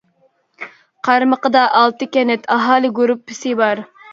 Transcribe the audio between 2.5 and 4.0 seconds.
ئاھالە گۇرۇپپىسى بار.